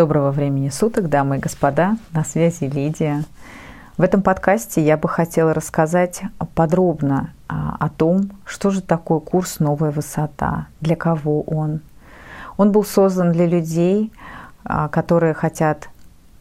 [0.00, 1.98] Доброго времени суток, дамы и господа.
[2.12, 3.22] На связи Лидия.
[3.98, 6.22] В этом подкасте я бы хотела рассказать
[6.54, 11.80] подробно а, о том, что же такое курс «Новая высота», для кого он.
[12.56, 14.10] Он был создан для людей,
[14.64, 15.90] а, которые хотят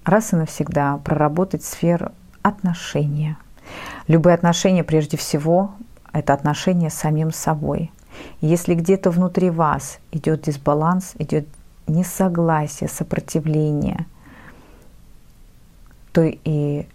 [0.05, 3.35] раз и навсегда проработать сферу отношения.
[4.07, 5.71] Любые отношения, прежде всего,
[6.13, 7.91] это отношения с самим собой.
[8.39, 11.45] Если где-то внутри вас идет дисбаланс, идет
[11.89, 14.05] несогласие, сопротивление,
[16.11, 16.87] то и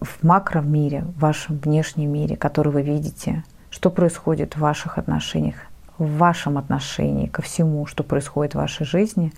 [0.00, 5.56] в макромире, в вашем внешнем мире, который вы видите, что происходит в ваших отношениях,
[5.98, 9.32] в вашем отношении ко всему, что происходит в вашей жизни,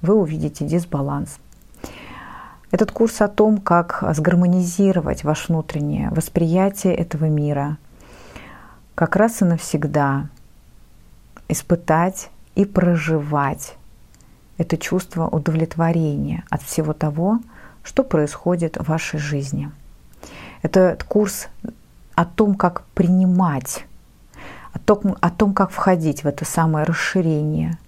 [0.00, 1.38] вы увидите дисбаланс.
[2.70, 7.76] Этот курс о том, как сгармонизировать ваше внутреннее восприятие этого мира,
[8.94, 10.28] как раз и навсегда
[11.48, 13.76] испытать и проживать
[14.58, 17.40] это чувство удовлетворения от всего того,
[17.82, 19.70] что происходит в вашей жизни.
[20.62, 21.48] Этот курс
[22.14, 23.84] о том, как принимать,
[24.72, 27.78] о том, о том, как входить в это самое расширение,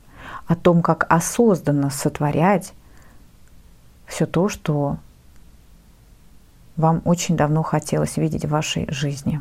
[0.47, 2.73] о том, как осознанно сотворять
[4.07, 4.99] все то, что
[6.77, 9.41] вам очень давно хотелось видеть в вашей жизни.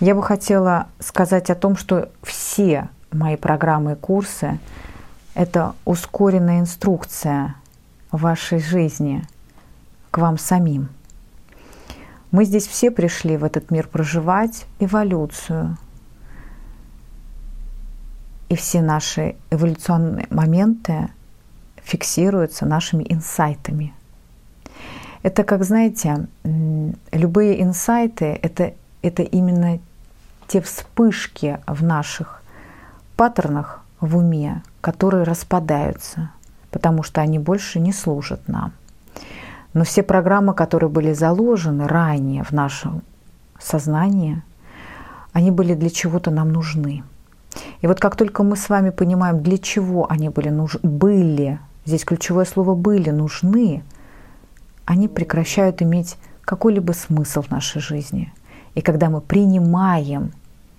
[0.00, 4.58] Я бы хотела сказать о том, что все мои программы и курсы
[5.34, 7.56] это ускоренная инструкция
[8.10, 9.24] вашей жизни
[10.10, 10.88] к вам самим.
[12.30, 15.76] Мы здесь все пришли в этот мир проживать эволюцию.
[18.48, 21.08] И все наши эволюционные моменты
[21.76, 23.94] фиксируются нашими инсайтами.
[25.22, 26.26] Это, как знаете,
[27.12, 29.78] любые инсайты это, это именно
[30.48, 32.42] те вспышки в наших
[33.16, 36.32] паттернах в уме, которые распадаются,
[36.70, 38.72] потому что они больше не служат нам.
[39.72, 43.02] Но все программы, которые были заложены ранее в нашем
[43.58, 44.42] сознании,
[45.32, 47.04] они были для чего-то нам нужны.
[47.80, 52.04] И вот как только мы с вами понимаем, для чего они были нужны, были, здесь
[52.04, 53.82] ключевое слово были нужны,
[54.84, 58.32] они прекращают иметь какой-либо смысл в нашей жизни.
[58.74, 60.32] И когда мы принимаем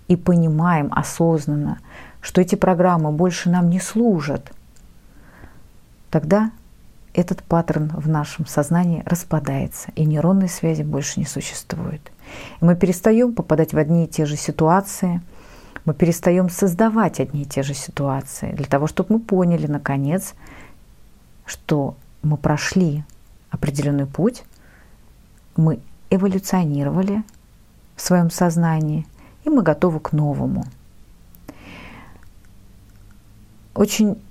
[0.08, 1.80] и понимаем осознанно,
[2.22, 4.52] что эти программы больше нам не служат,
[6.10, 6.52] тогда
[7.14, 12.12] этот паттерн в нашем сознании распадается, и нейронной связи больше не существует.
[12.60, 15.22] И мы перестаем попадать в одни и те же ситуации,
[15.86, 20.34] мы перестаем создавать одни и те же ситуации, для того, чтобы мы поняли, наконец,
[21.46, 23.04] что мы прошли
[23.52, 24.44] определенный путь,
[25.56, 27.24] мы эволюционировали
[27.96, 29.06] в своем сознании,
[29.44, 30.66] и мы готовы к новому–
[33.74, 34.22] очень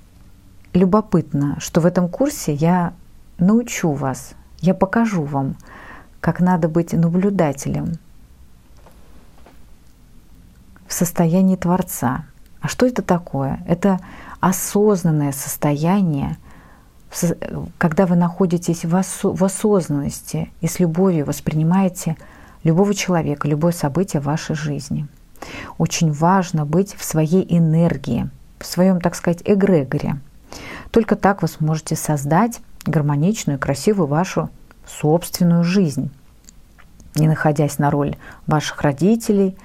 [0.72, 2.94] любопытно, что в этом курсе я
[3.38, 5.56] научу вас, я покажу вам,
[6.20, 7.94] как надо быть наблюдателем
[10.86, 12.24] в состоянии Творца.
[12.60, 13.60] А что это такое?
[13.66, 13.98] Это
[14.40, 16.36] осознанное состояние,
[17.78, 22.16] когда вы находитесь в, осо- в осознанности и с любовью воспринимаете
[22.64, 25.06] любого человека, любое событие в вашей жизни.
[25.78, 28.30] Очень важно быть в своей энергии–
[28.62, 30.18] в своем, так сказать, эгрегоре.
[30.90, 34.50] Только так вы сможете создать гармоничную, красивую вашу
[34.86, 36.10] собственную жизнь,
[37.14, 38.16] не находясь на роль
[38.46, 39.56] ваших родителей,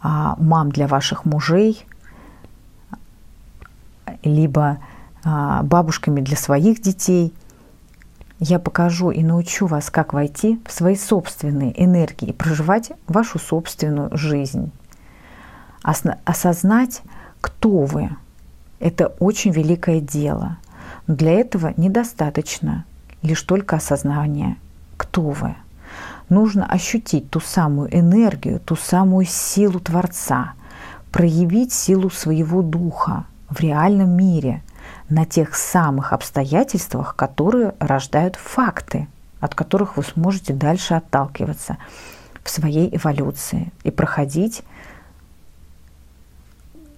[0.00, 1.86] а, мам для ваших мужей,
[4.22, 4.78] либо
[5.24, 7.32] а, бабушками для своих детей.
[8.40, 14.16] Я покажу и научу вас, как войти в свои собственные энергии и проживать вашу собственную
[14.16, 14.72] жизнь.
[15.82, 17.02] Осознать,
[17.40, 18.10] кто вы,
[18.80, 20.58] это очень великое дело.
[21.06, 22.84] Но для этого недостаточно
[23.22, 24.56] лишь только осознания,
[24.96, 25.54] кто вы.
[26.28, 30.54] Нужно ощутить ту самую энергию, ту самую силу Творца,
[31.12, 34.62] проявить силу своего духа в реальном мире
[35.08, 39.06] на тех самых обстоятельствах, которые рождают факты,
[39.40, 41.76] от которых вы сможете дальше отталкиваться.
[42.42, 44.62] в своей эволюции и проходить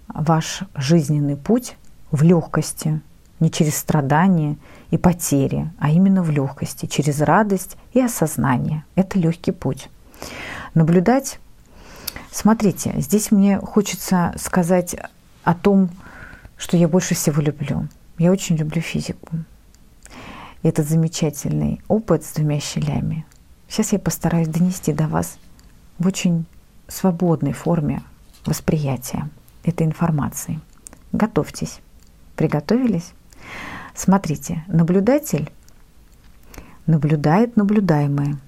[0.09, 1.77] ваш жизненный путь
[2.11, 3.01] в легкости,
[3.39, 4.57] не через страдания
[4.91, 8.85] и потери, а именно в легкости, через радость и осознание.
[8.95, 9.89] Это легкий путь.
[10.75, 11.39] Наблюдать,
[12.33, 14.97] смотрите, здесь мне хочется сказать
[15.45, 15.91] о том,
[16.57, 17.89] что я больше всего люблю.
[18.19, 19.37] Я очень люблю физику.
[20.63, 23.27] И этот замечательный опыт с двумя щелями.
[23.69, 25.39] Сейчас я постараюсь донести до вас
[25.99, 26.47] в очень
[26.89, 28.03] свободной форме
[28.47, 29.29] восприятия
[29.65, 30.61] этой информации.
[31.13, 31.81] Готовьтесь.
[32.37, 33.13] Приготовились?
[33.95, 35.51] Смотрите, наблюдатель
[36.87, 38.39] наблюдает наблюдаемое.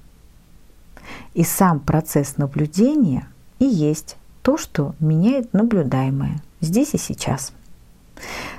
[1.34, 3.26] И сам процесс наблюдения
[3.58, 7.52] и есть то, что меняет наблюдаемое здесь и сейчас.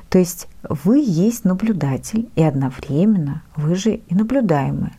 [0.10, 4.92] То есть вы есть наблюдатель, и одновременно вы же и наблюдаемый.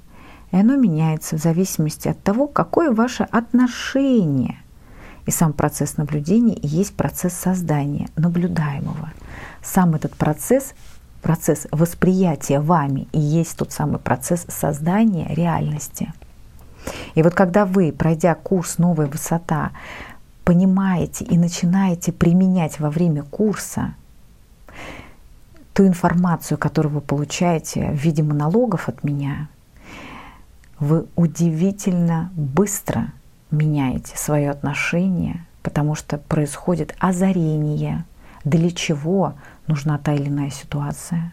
[0.52, 4.58] И оно меняется в зависимости от того, какое ваше отношение.
[5.26, 9.10] И сам процесс наблюдения и есть процесс создания наблюдаемого.
[9.62, 10.74] Сам этот процесс,
[11.22, 16.12] процесс восприятия вами и есть тот самый процесс создания реальности.
[17.14, 19.72] И вот когда вы, пройдя курс «Новая высота»,
[20.44, 23.94] понимаете и начинаете применять во время курса
[25.80, 29.48] ту информацию, которую вы получаете в виде монологов от меня,
[30.78, 33.14] вы удивительно быстро
[33.50, 38.04] меняете свое отношение, потому что происходит озарение,
[38.44, 39.36] для чего
[39.68, 41.32] нужна та или иная ситуация,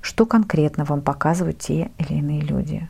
[0.00, 2.88] что конкретно вам показывают те или иные люди,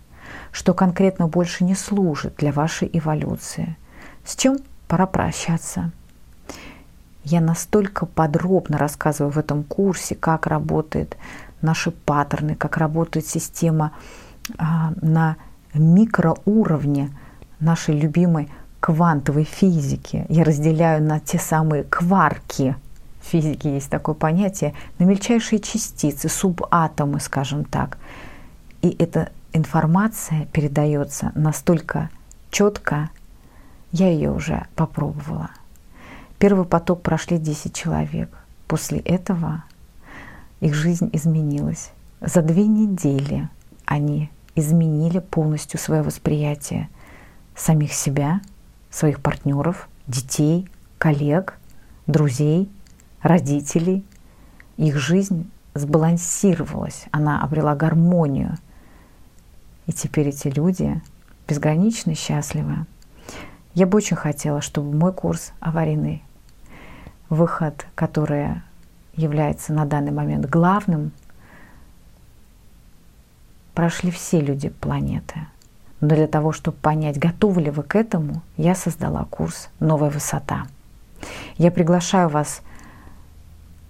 [0.53, 3.75] что конкретно больше не служит для вашей эволюции,
[4.23, 5.93] с чем пора прощаться.
[7.25, 11.17] Я настолько подробно рассказываю в этом курсе, как работают
[11.61, 13.93] наши паттерны, как работает система
[14.59, 15.37] а, на
[15.75, 17.11] микроуровне
[17.61, 18.49] нашей любимой
[18.81, 20.25] квантовой физики.
[20.29, 22.75] Я разделяю на те самые кварки.
[23.21, 27.99] В физике есть такое понятие, на мельчайшие частицы, субатомы, скажем так.
[28.81, 32.09] И эта информация передается настолько
[32.51, 33.11] четко,
[33.93, 35.51] я ее уже попробовала.
[36.41, 38.35] Первый поток прошли 10 человек.
[38.67, 39.63] После этого
[40.61, 41.91] их жизнь изменилась.
[42.23, 43.51] За две недели
[43.85, 46.89] они изменили полностью свое восприятие
[47.55, 48.41] самих себя,
[48.89, 50.67] своих партнеров, детей,
[50.97, 51.59] коллег,
[52.07, 52.71] друзей,
[53.21, 54.03] родителей.
[54.79, 58.57] Их жизнь сбалансировалась, она обрела гармонию.
[59.87, 61.03] И теперь эти люди
[61.47, 62.87] безгранично счастливы.
[63.75, 66.23] Я бы очень хотела, чтобы мой курс «Аварийный
[67.31, 68.61] выход», который
[69.15, 71.13] является на данный момент главным,
[73.75, 75.47] прошли все люди планеты.
[76.01, 80.67] Но для того, чтобы понять, готовы ли вы к этому, я создала курс «Новая высота».
[81.57, 82.63] Я приглашаю вас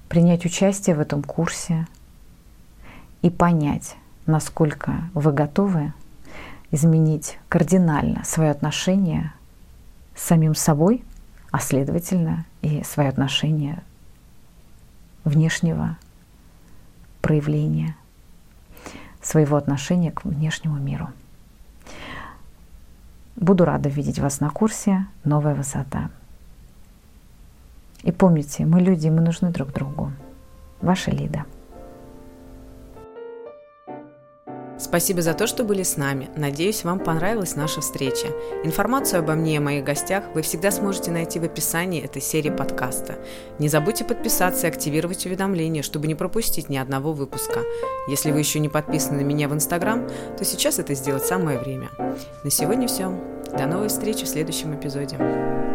[0.09, 1.87] принять участие в этом курсе
[3.23, 3.97] и понять,
[4.27, 5.93] насколько вы готовы
[6.73, 9.33] изменить кардинально свое отношение
[10.17, 11.05] с самим собой,
[11.50, 13.82] а следовательно и свое отношение
[15.25, 15.96] внешнего
[17.20, 17.96] проявления
[19.20, 21.10] своего отношения к внешнему миру.
[23.36, 26.10] Буду рада видеть вас на курсе «Новая высота».
[28.03, 30.13] И помните, мы люди, мы нужны друг другу.
[30.81, 31.44] Ваша Лида.
[34.81, 36.31] Спасибо за то, что были с нами.
[36.37, 38.29] Надеюсь, вам понравилась наша встреча.
[38.65, 43.19] Информацию обо мне и моих гостях вы всегда сможете найти в описании этой серии подкаста.
[43.58, 47.60] Не забудьте подписаться и активировать уведомления, чтобы не пропустить ни одного выпуска.
[48.08, 50.08] Если вы еще не подписаны на меня в Инстаграм,
[50.39, 51.91] то сейчас это сделать самое время.
[52.43, 53.13] На сегодня все.
[53.56, 55.69] До новой встречи в следующем эпизоде.